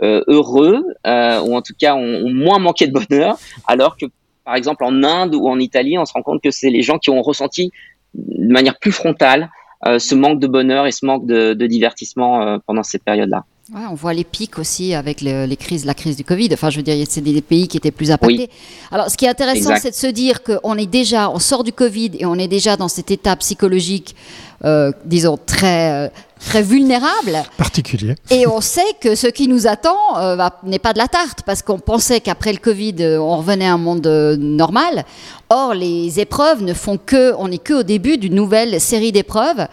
[0.00, 4.06] heureux ou en tout cas ont, moins manqué de bonheur, alors que
[4.44, 6.98] par exemple en Inde ou en Italie, on se rend compte que c'est les gens
[6.98, 7.70] qui ont ressenti
[8.14, 9.48] de manière plus frontale
[9.84, 14.24] ce manque de bonheur et ce manque de divertissement pendant cette période-là on voit les
[14.24, 16.50] pics aussi avec les crises, la crise du Covid.
[16.52, 18.50] Enfin, je veux dire, c'est des pays qui étaient plus impactés.
[18.90, 21.72] Alors, ce qui est intéressant, c'est de se dire qu'on est déjà, on sort du
[21.72, 24.14] Covid et on est déjà dans cet état psychologique,
[24.64, 26.08] euh, disons, très, euh,
[26.40, 27.42] très vulnérable.
[27.56, 28.16] Particulier.
[28.30, 31.62] Et on sait que ce qui nous attend euh, n'est pas de la tarte, parce
[31.62, 34.06] qu'on pensait qu'après le Covid, on revenait à un monde
[34.38, 35.04] normal.
[35.48, 39.66] Or, les épreuves ne font que, on n'est que au début d'une nouvelle série d'épreuves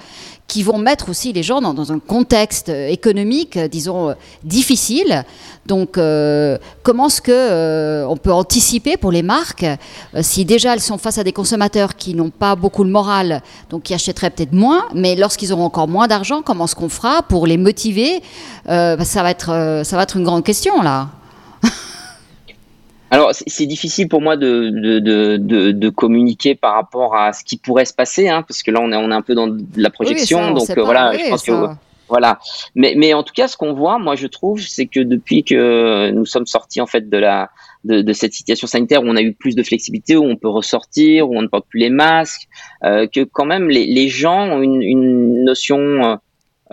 [0.51, 5.23] qui vont mettre aussi les gens dans, un contexte économique, disons, euh, difficile.
[5.65, 9.65] Donc, euh, comment est-ce que euh, on peut anticiper pour les marques,
[10.19, 13.83] si déjà elles sont face à des consommateurs qui n'ont pas beaucoup le moral, donc
[13.83, 17.47] qui achèteraient peut-être moins, mais lorsqu'ils auront encore moins d'argent, comment est-ce qu'on fera pour
[17.47, 18.21] les motiver
[18.65, 21.07] ça, va être, ça va être une grande question là.
[23.13, 27.57] Alors, c'est difficile pour moi de, de, de, de, communiquer par rapport à ce qui
[27.57, 29.89] pourrait se passer, hein, parce que là, on est, on est un peu dans la
[29.89, 30.51] projection.
[30.51, 31.51] donc, euh, voilà, je pense que.
[32.07, 32.39] Voilà.
[32.75, 36.09] Mais, mais en tout cas, ce qu'on voit, moi, je trouve, c'est que depuis que
[36.11, 37.49] nous sommes sortis, en fait, de la,
[37.83, 40.49] de, de, cette situation sanitaire où on a eu plus de flexibilité, où on peut
[40.49, 42.47] ressortir, où on ne porte plus les masques,
[42.83, 46.15] euh, que quand même les, les gens ont une, une notion euh,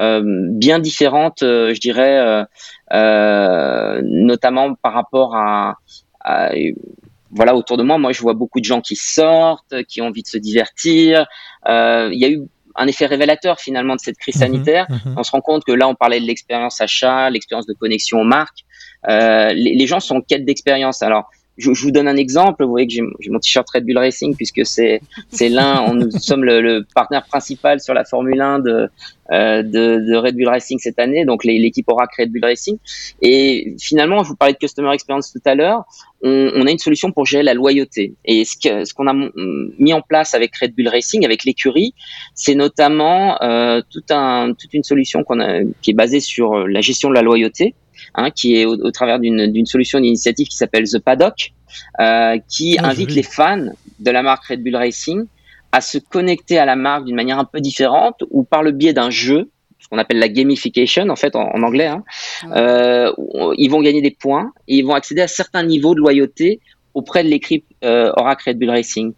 [0.01, 2.45] euh bien différente, euh, je dirais,
[2.93, 5.77] euh, notamment par rapport à,
[6.27, 6.73] euh,
[7.31, 10.23] voilà, autour de moi, moi, je vois beaucoup de gens qui sortent, qui ont envie
[10.23, 11.27] de se divertir.
[11.69, 12.43] Euh, il y a eu
[12.75, 14.87] un effet révélateur finalement de cette crise mhm, sanitaire.
[14.89, 15.15] Mhm.
[15.17, 18.25] On se rend compte que là, on parlait de l'expérience achat, l'expérience de connexion aux
[18.25, 18.65] marques.
[19.09, 21.03] Euh, les, les, gens sont en quête d'expérience.
[21.03, 22.65] Alors, je, je, vous donne un exemple.
[22.65, 25.93] Vous voyez que j'ai mon t-shirt Red Bull Racing puisque c'est c'est l'un.
[25.93, 28.89] Nous sommes le, le, partenaire principal sur la Formule 1 de,
[29.33, 31.25] euh, de, de Red Bull Racing cette année.
[31.25, 32.79] Donc l'équipe aura Red Bull Racing.
[33.21, 35.85] Et finalement, je vous parlais de customer experience tout à l'heure.
[36.23, 38.15] On, on, a une solution pour gérer la loyauté.
[38.25, 39.15] Et ce qu'on ce qu'on a
[39.79, 41.95] mis en place avec Red Bull Racing, avec l'écurie,
[42.35, 46.81] c'est notamment euh, tout un, toute une solution qu'on a, qui est basée sur la
[46.81, 47.75] gestion de la loyauté.
[48.15, 51.53] Hein, qui est au, travers d'une solution d'initiative qui s'appelle The Paddock,
[52.01, 53.67] euh, qui ah, invite les fans
[53.99, 55.25] de la marque Red Bull Racing
[55.73, 58.93] à se connecter à la marque d'une manière un peu différente ou par le biais
[58.93, 61.87] d'un jeu, ce qu'on appelle la gamification en fait en, anglais.
[61.87, 62.05] Hein,
[62.53, 63.13] euh,
[63.59, 66.61] ils vont gagner des points et ils vont accéder à certains niveaux de loyauté
[66.95, 69.13] auprès de l'équipe euh, Oracle Red Bull Racing.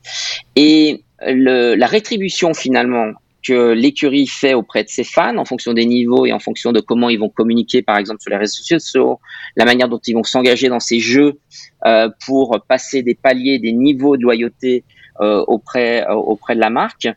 [0.56, 5.86] Et le, la rétribution finalement que l'écurie fait auprès de ses fans en fonction des
[5.86, 9.20] niveaux et en fonction de comment ils vont communiquer par exemple sur les réseaux sociaux,
[9.56, 11.38] la manière dont ils vont s'engager dans ces jeux
[11.86, 14.84] euh, pour passer des paliers, des niveaux de loyauté
[15.20, 17.08] euh, auprès euh, auprès de la marque,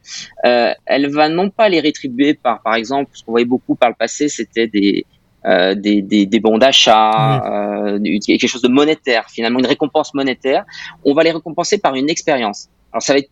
[0.44, 3.96] elle va non pas les rétribuer par par exemple ce qu'on voyait beaucoup par le
[3.96, 5.06] passé, c'était des
[5.46, 7.44] euh, des, des, des, bons d'achat,
[7.86, 10.64] euh, quelque chose de monétaire, finalement une récompense monétaire.
[11.04, 12.70] On va les récompenser par une expérience.
[12.94, 13.30] Alors ça va être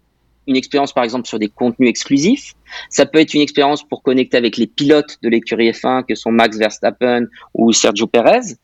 [0.47, 2.53] une expérience par exemple sur des contenus exclusifs.
[2.89, 6.31] Ça peut être une expérience pour connecter avec les pilotes de l'écurie F1 que sont
[6.31, 8.55] Max Verstappen ou Sergio Perez.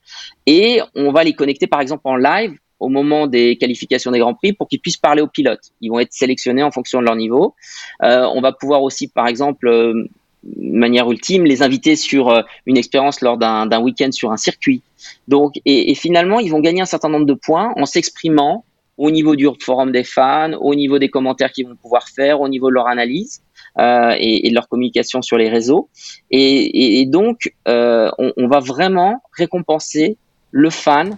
[0.45, 4.35] Et on va les connecter par exemple en live au moment des qualifications des Grands
[4.35, 5.71] Prix pour qu'ils puissent parler aux pilotes.
[5.81, 7.55] Ils vont être sélectionnés en fonction de leur niveau.
[8.03, 10.07] Euh, on va pouvoir aussi par exemple euh,
[10.55, 14.81] manière ultime les inviter sur euh, une expérience lors d'un week-end sur un circuit.
[15.27, 18.65] Donc, et, finalement, ils vont gagner un certain nombre de points en s'exprimant
[18.97, 22.49] au niveau du forum des fans, au niveau des commentaires qu'ils vont pouvoir faire, au
[22.49, 23.41] niveau de leur analyse
[23.79, 25.89] euh, et, et, de leur communication sur les réseaux.
[26.31, 30.17] Et, et donc, euh, on, on, va vraiment récompenser
[30.51, 31.17] le fan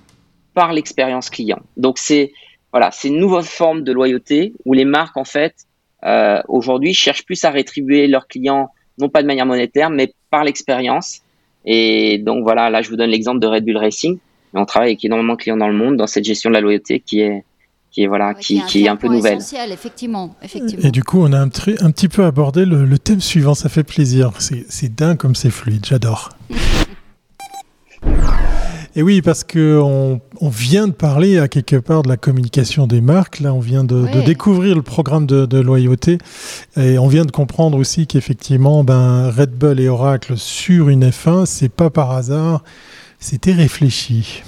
[0.53, 1.59] par l'expérience client.
[1.77, 2.33] Donc, c'est
[2.71, 5.55] voilà, c'est une nouvelle forme de loyauté où les marques, en fait,
[6.05, 10.43] euh, aujourd'hui, cherchent plus à rétribuer leurs clients, non pas de manière monétaire, mais par
[10.43, 11.21] l'expérience.
[11.65, 14.19] Et donc, voilà, là, je vous donne l'exemple de Red Bull Racing.
[14.53, 16.99] On travaille avec énormément de clients dans le monde dans cette gestion de la loyauté
[16.99, 17.43] qui est
[17.91, 19.39] qui est voilà, qui, qui, est un peu nouvelle.
[19.71, 20.87] Effectivement, effectivement.
[20.87, 23.55] Et du coup, on a un, un petit peu abordé le, le, thème suivant.
[23.55, 24.31] Ça fait plaisir.
[24.39, 25.85] C'est dingue comme c'est fluide.
[25.85, 26.29] J'adore.
[28.95, 32.87] Et oui, parce que on, on, vient de parler à quelque part de la communication
[32.87, 33.39] des marques.
[33.39, 36.17] Là, on vient de, de découvrir le programme de, de, loyauté
[36.75, 41.45] et on vient de comprendre aussi qu'effectivement, ben Red Bull et Oracle sur une F1,
[41.45, 42.63] c'est pas par hasard,
[43.19, 44.43] c'était réfléchi.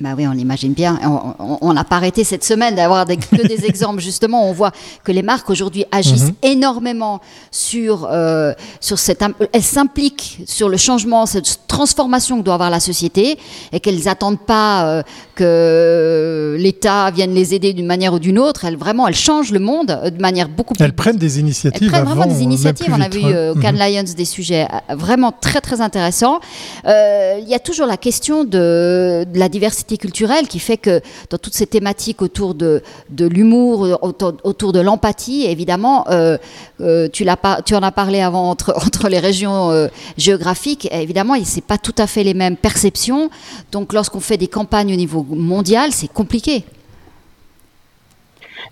[0.00, 0.98] Bah oui, on l'imagine bien.
[1.38, 4.00] On n'a pas arrêté cette semaine d'avoir que des exemples.
[4.00, 4.72] Justement, on voit
[5.04, 6.34] que les marques aujourd'hui agissent mhm.
[6.42, 9.22] énormément sur, euh, sur cette.
[9.52, 13.38] Elles s'impliquent sur le changement, cette transformation que doit avoir la société
[13.70, 15.02] et qu'elles n'attendent pas euh,
[15.34, 18.64] que l'État vienne les aider d'une manière ou d'une autre.
[18.64, 20.82] Elles, vraiment, elles changent le monde de manière beaucoup plus.
[20.82, 21.82] Elles prennent des initiatives.
[21.82, 22.92] Elles prennent vraiment des initiatives.
[22.92, 23.92] On a vu euh, au Cannes mhm.
[23.94, 26.40] Lions des sujets vraiment très, très intéressants.
[26.86, 31.38] Il y a toujours la question de, de la diversité culturelle qui fait que dans
[31.38, 32.82] toutes ces thématiques autour de,
[33.18, 36.36] l'humour, autour, de l'empathie, évidemment, euh,
[36.80, 41.34] euh, tu, pas, tu en as parlé avant entre, entre les régions euh, géographiques, évidemment,
[41.42, 43.30] ce n'est pas tout à fait les mêmes perceptions.
[43.70, 46.64] Donc lorsqu'on fait des campagnes au niveau mondial, c'est compliqué.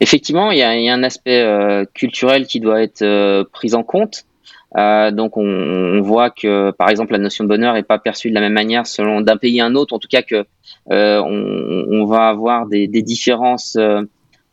[0.01, 1.45] Effectivement, il y, a un aspect
[1.95, 4.25] culturel qui doit être pris en compte.
[4.77, 8.35] Euh, donc on, voit que par exemple la notion de bonheur est pas perçue de
[8.35, 9.95] la même manière selon d'un pays à un autre.
[9.95, 10.45] En tout cas que
[10.91, 14.03] euh, on, va avoir des, différences, euh,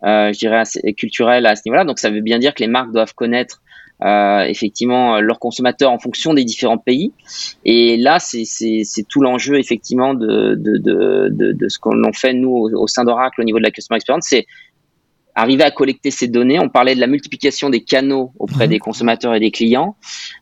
[0.04, 1.86] je dirais culturelles à ce niveau-là.
[1.86, 3.62] Donc ça veut bien dire que les marques doivent connaître
[4.00, 7.14] effectivement leurs consommateurs en fonction des différents pays.
[7.66, 10.60] Et là, c'est tout l'enjeu effectivement de
[11.68, 14.46] ce qu'on fait nous au, au sein d'Oracle au niveau de la customer experience, c'est
[15.38, 16.60] arriver à collecter ces données.
[16.60, 18.71] On parlait de la multiplication des canaux auprès mhm.
[18.71, 19.95] des consommateurs et des clients.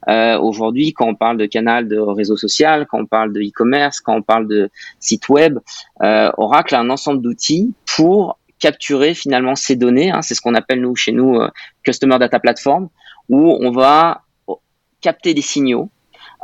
[0.07, 3.99] Euh, Aujourd'hui, quand on parle de canal de réseau social, quand on parle de e-commerce,
[3.99, 5.59] quand on parle de site web,
[6.01, 10.11] euh, Oracle a un ensemble d'outils pour capturer finalement ces données.
[10.11, 11.49] Hein, C'est ce qu'on appelle nous chez nous euh,
[11.83, 12.87] Customer Data Platform,
[13.27, 14.21] où on va
[15.01, 15.89] capter des signaux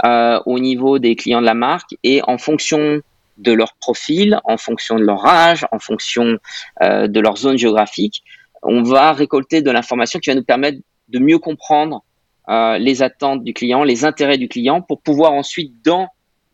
[0.03, 3.01] euh, au niveau des clients de la marque et en fonction
[3.37, 6.37] de leur profil, en fonction de leur âge, en fonction
[6.81, 8.23] euh, de leur zone géographique,
[8.63, 12.03] on va récolter de l'information qui va nous permettre de mieux comprendre
[12.49, 16.07] euh, les attentes du client, les intérêts du client, pour pouvoir ensuite, dans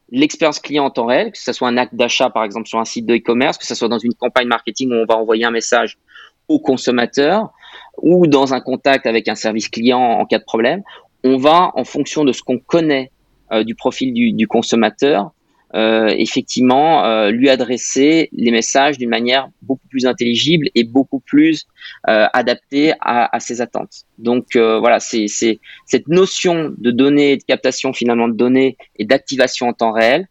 [0.10, 2.86] l'expérience client en temps réel, que ce soit un acte d'achat par exemple sur un
[2.86, 5.52] site de e-commerce, que ce soit dans une campagne marketing où on va envoyer un
[5.52, 5.98] message
[6.48, 7.52] au consommateur,
[8.02, 10.82] ou dans un contact avec un service client en cas de problème,
[11.24, 13.12] on va, en fonction de ce qu'on connaît
[13.52, 15.32] euh, du profil du, du consommateur,
[15.76, 21.66] euh, effectivement euh, lui adresser les messages d'une manière beaucoup plus intelligible et beaucoup plus
[22.08, 24.06] euh, adaptée à, à, ses attentes.
[24.18, 29.68] Donc euh, voilà, c'est cette notion de données, de captation finalement de données et d'activation
[29.68, 30.28] en temps réel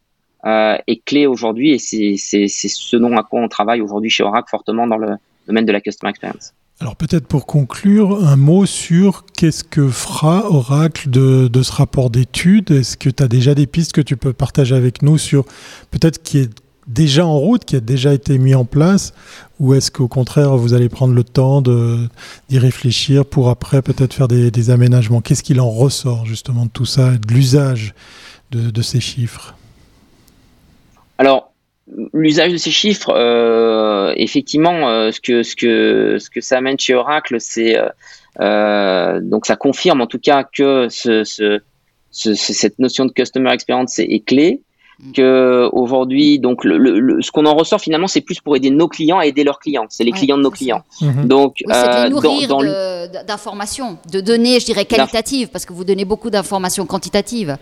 [0.46, 2.16] euh, est clé aujourd'hui et c'est
[2.48, 5.80] ce dont à quoi on travaille aujourd'hui chez Oracle fortement dans le domaine de la
[5.80, 6.54] customer experience.
[6.78, 12.70] Alors peut-être pour conclure, un mot sur qu'est-ce que fera Oracle de, ce rapport d'études.
[12.70, 15.46] Est-ce que tu as déjà des pistes que tu peux partager avec nous sur
[15.90, 16.50] peut-être qui est
[16.86, 19.14] déjà en route, qui a déjà été mis en place,
[19.58, 24.28] ou est-ce qu'au contraire vous allez prendre le temps d'y réfléchir pour après peut-être faire
[24.28, 25.22] des, aménagements?
[25.22, 27.94] Qu'est-ce qu'il en ressort justement de tout ça, de l'usage
[28.50, 29.54] de, ces chiffres?
[31.16, 31.52] Alors,
[32.12, 36.78] l'usage de ces chiffres, euh, effectivement, euh, ce, que, ce, que, ce que ça amène
[36.78, 37.76] chez Oracle, c'est
[38.40, 41.60] euh, donc ça confirme en tout cas que ce, ce,
[42.10, 44.62] cette notion de customer experience est, clé.
[44.98, 45.12] Mm.
[45.12, 49.18] Que aujourd'hui, donc le, ce qu'on en ressort finalement, c'est plus pour aider nos clients
[49.18, 49.84] à aider leurs clients.
[49.90, 50.82] C'est les clients de nos clients.
[51.02, 51.26] Mm-hmm.
[51.26, 56.06] Donc, oui, c'est de nourrir d'informations, de données, je dirais qualitatives, parce que vous donnez
[56.06, 57.58] beaucoup d'informations quantitatives.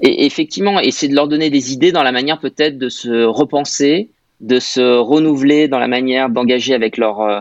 [0.00, 4.10] Et effectivement, c'est de leur donner des idées dans la manière peut-être de se repenser,
[4.40, 7.40] de se renouveler dans la manière d'engager avec leurs euh,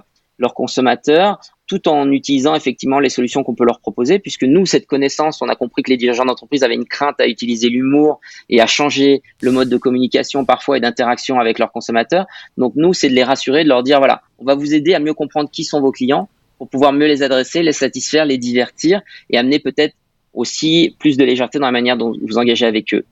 [0.50, 5.42] consommateurs, tout en utilisant effectivement les solutions qu'on peut leur proposer, puisque nous, cette connaissance,
[5.42, 8.68] on a compris que les dirigeants d'entreprise avaient une crainte à utiliser l'humour et à
[8.68, 12.26] changer le mode de communication parfois et d'interaction avec leurs consommateurs.
[12.58, 15.00] Donc nous, c'est de les rassurer, de leur dire, voilà, on va vous aider à
[15.00, 16.28] mieux comprendre qui sont vos clients
[16.58, 19.96] pour pouvoir mieux les adresser, les satisfaire, les divertir et amener peut-être
[20.34, 23.06] aussi plus de légèreté dans la manière dont vous engagez avec eux.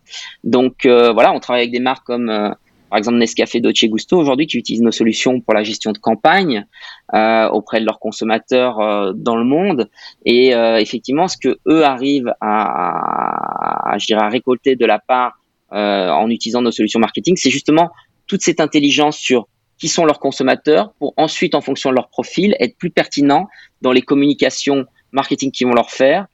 [0.43, 2.49] Donc euh, voilà, on travaille avec des marques comme euh,
[2.89, 6.65] par exemple Nescafé Dolce Gusto aujourd'hui qui utilisent nos solutions pour la gestion de campagne
[7.13, 9.89] euh, auprès de leurs consommateurs dans le monde.
[10.25, 15.39] Et effectivement, ce que eux arrivent à, à, je dirais, à récolter de la part
[15.71, 17.89] en utilisant nos solutions marketing, c'est justement
[18.25, 19.47] toute cette intelligence sur
[19.79, 23.47] qui sont leurs consommateurs pour ensuite, en fonction de leur profil, être plus pertinent
[23.81, 26.27] dans les communications marketing qu'ils vont leur faire,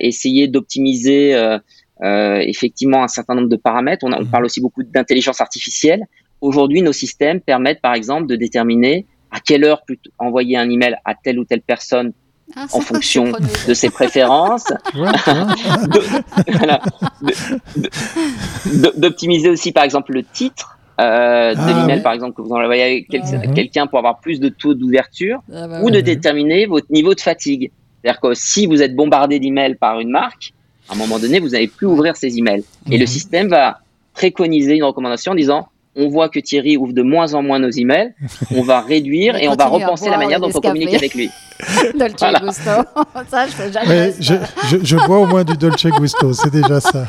[0.00, 1.58] essayer d'optimiser euh,
[2.02, 4.04] euh, effectivement un certain nombre de paramètres.
[4.06, 4.30] On, on mhm.
[4.30, 6.04] parle aussi beaucoup d'intelligence artificielle.
[6.40, 9.82] Aujourd'hui, nos systèmes permettent par exemple de déterminer à quelle heure
[10.18, 12.12] envoyer un email à telle ou telle personne
[12.56, 13.32] ah, en fonction
[13.68, 14.64] de ses préférences.
[18.96, 23.06] D'optimiser aussi par exemple le titre euh, de ah l'email par exemple que vous envoyez
[23.12, 27.14] à quelqu'un pour avoir plus de taux d'ouverture ah, bah ou de déterminer votre niveau
[27.14, 27.70] de fatigue.
[28.02, 30.52] C'est-à-dire que si vous êtes bombardé d'emails par une marque,
[30.88, 32.64] à un moment donné, vous n'allez plus ouvrir ces emails.
[32.90, 33.06] Et le mhm.
[33.06, 33.80] système va
[34.14, 37.70] préconiser une recommandation en disant on voit que Thierry ouvre de moins en moins nos
[37.70, 38.14] emails,
[38.54, 41.30] on va réduire et on va repenser la manière dont on communique avec lui.
[41.94, 42.70] Dolce Gusto,
[43.30, 44.14] ça je fais jamais.
[44.18, 44.34] Je,
[44.68, 47.04] je, je, bois au moins du Dolce Gusto, c'est déjà ça.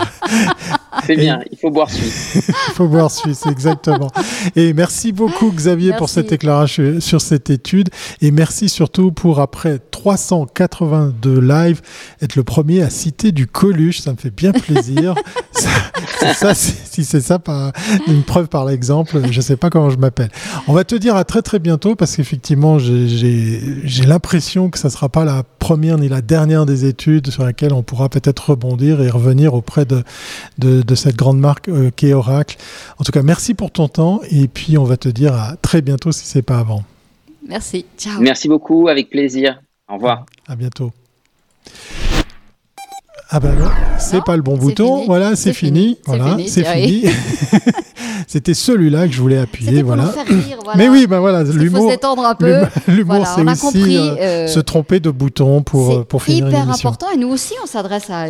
[1.05, 2.33] C'est bien, il faut boire suisse.
[2.47, 4.11] il faut boire suisse, exactement.
[4.55, 7.89] Et merci beaucoup Xavier pour cet éclairage sur cette étude
[8.21, 11.81] et merci surtout pour après 382 lives
[12.21, 15.15] être le premier à citer du Coluche, ça me fait bien plaisir.
[16.35, 17.71] ça, si c'est ça par
[18.07, 20.29] une preuve par l'exemple, je ne sais pas comment je m'appelle.
[20.67, 24.93] On va te dire à très très bientôt parce qu'effectivement j'ai l'impression que ça ne
[24.93, 29.01] sera pas la première ni la dernière des études sur laquelle on pourra peut-être rebondir
[29.01, 30.03] et revenir auprès de,
[30.57, 32.57] de, cette grande marque euh, qui est Oracle.
[32.97, 35.81] En tout cas, merci pour ton temps et puis on va te dire à très
[35.81, 36.83] bientôt si c'est pas avant.
[37.47, 37.85] Merci.
[37.97, 38.19] Ciao.
[38.19, 39.61] Merci beaucoup, avec plaisir.
[39.89, 40.25] Au revoir.
[40.47, 40.91] À bientôt.
[43.33, 45.05] Ah ben non, c'est pas le bon bouton.
[45.05, 45.97] Voilà, c'est fini.
[46.05, 47.05] Voilà, c'est fini.
[48.27, 49.81] C'était celui-là que je voulais appuyer.
[49.83, 50.03] Voilà.
[50.03, 50.77] Pour faire rire, voilà.
[50.77, 51.89] Mais oui, ben voilà, l'humour.
[51.89, 52.61] s'étendre un peu.
[52.87, 56.45] L'humour, c'est aussi euh, euh, se tromper de bouton pour euh, pour finir.
[56.45, 58.25] C'est hyper important et nous aussi, on s'adresse à,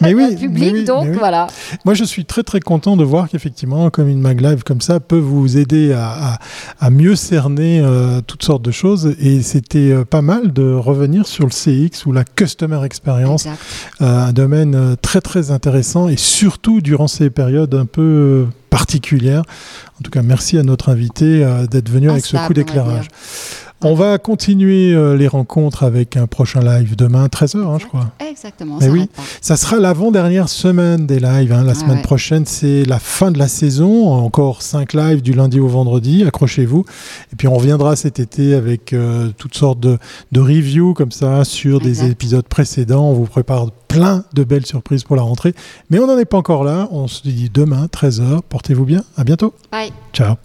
[0.00, 1.46] mais oui, public, donc voilà.
[1.84, 5.00] Moi, je suis très très content de voir qu'effectivement, comme une mag live comme ça
[5.00, 6.38] peut vous aider à,
[6.80, 7.84] à, mieux cerner
[8.26, 9.14] toutes sortes de choses.
[9.20, 13.46] Et c'était pas mal de revenir sur le CX ou la customer experience.
[13.46, 13.58] Exact.
[14.00, 18.44] Euh, un domaine euh, très très intéressant et surtout durant ces périodes un peu euh,
[18.70, 19.42] particulières.
[19.98, 23.08] En tout cas, merci à notre invité d'être venu avec ce coup d'éclairage.
[23.82, 28.10] On va continuer euh, les rencontres avec un prochain live demain, 13h, hein, je crois.
[28.26, 28.78] Exactement.
[28.80, 29.08] Mais oui,
[29.42, 31.52] ça sera l'avant-dernière semaine des lives.
[31.52, 31.62] Hein.
[31.62, 34.10] La semaine prochaine, c'est la fin de la saison.
[34.12, 36.24] Encore 5 lives du lundi au vendredi.
[36.24, 36.86] Accrochez-vous.
[37.32, 39.98] Et puis, on reviendra cet été avec euh, toutes sortes de,
[40.34, 43.10] reviews comme ça sur des épisodes précédents.
[43.10, 45.54] On vous prépare plein de belles surprises pour la rentrée.
[45.90, 46.88] Mais on n'en est pas encore là.
[46.92, 48.40] On se dit demain, 13h.
[48.48, 49.02] Portez-vous bien.
[49.18, 49.52] À bientôt.
[49.70, 49.92] Bye.
[50.14, 50.36] Ciao.